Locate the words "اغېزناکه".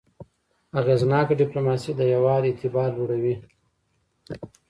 0.79-1.33